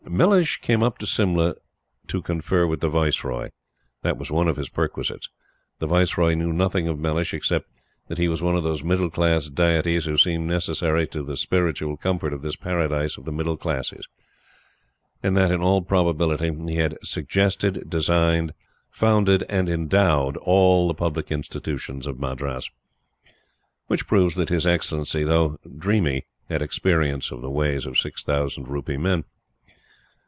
[0.13, 1.55] Mellishe came up to Simla
[2.07, 3.49] "to confer with the Viceroy."
[4.01, 5.29] That was one of his perquisites.
[5.79, 7.67] The Viceroy knew nothing of Mellishe except
[8.09, 11.95] that he was "one of those middle class deities who seem necessary to the spiritual
[11.95, 14.05] comfort of this Paradise of the Middle classes,"
[15.23, 18.53] and that, in all probability, he had "suggested, designed,
[18.89, 22.69] founded, and endowed all the public institutions in Madras."
[23.87, 28.65] Which proves that His Excellency, though dreamy, had experience of the ways of six thousand
[28.67, 29.23] rupee men.